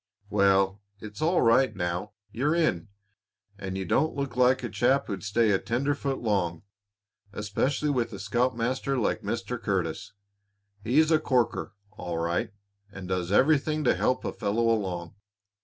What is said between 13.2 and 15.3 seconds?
everything to help a fellow along.